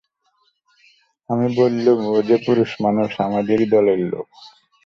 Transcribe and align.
আমি 1.29 1.47
বললুম, 1.55 1.99
ও 2.07 2.27
যে 2.27 2.37
পুরুষমানুষ, 2.45 3.11
আমাদেরই 3.27 3.67
দলের 3.67 3.99
লোক। 4.11 4.27